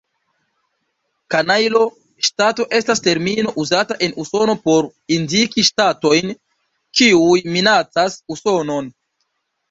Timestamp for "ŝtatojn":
5.67-6.33